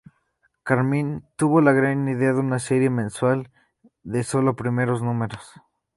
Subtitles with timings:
[0.63, 3.51] Carmine tuvo la gran idea de una serie mensual
[4.01, 5.43] de solo primeros números.